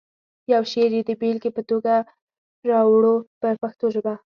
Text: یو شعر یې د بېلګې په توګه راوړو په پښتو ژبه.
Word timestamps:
یو 0.53 0.61
شعر 0.71 0.91
یې 0.97 1.01
د 1.09 1.11
بېلګې 1.21 1.51
په 1.57 1.61
توګه 1.69 1.93
راوړو 2.69 3.15
په 3.39 3.47
پښتو 3.61 3.85
ژبه. 3.95 4.13